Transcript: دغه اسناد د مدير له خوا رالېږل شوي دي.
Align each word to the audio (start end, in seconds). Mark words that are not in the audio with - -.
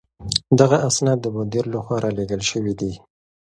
دغه 0.59 0.77
اسناد 0.89 1.19
د 1.21 1.27
مدير 1.37 1.65
له 1.73 1.79
خوا 1.85 1.97
رالېږل 2.03 2.41
شوي 2.51 2.73
دي. 2.79 2.93